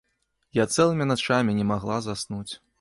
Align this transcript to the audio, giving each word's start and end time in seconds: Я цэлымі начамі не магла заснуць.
Я 0.61 0.65
цэлымі 0.77 1.07
начамі 1.11 1.57
не 1.61 1.69
магла 1.75 2.03
заснуць. 2.11 2.47